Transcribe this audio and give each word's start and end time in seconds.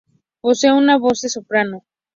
Posee 0.41 0.71
una 0.73 0.97
voz 0.97 1.21
de 1.21 1.29
soprano. 1.29 1.83